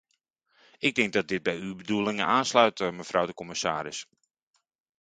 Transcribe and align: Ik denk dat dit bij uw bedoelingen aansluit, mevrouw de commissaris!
Ik 0.77 0.95
denk 0.95 1.13
dat 1.13 1.27
dit 1.27 1.43
bij 1.43 1.57
uw 1.59 1.75
bedoelingen 1.75 2.25
aansluit, 2.25 2.79
mevrouw 2.79 3.25
de 3.25 3.33
commissaris! 3.33 4.07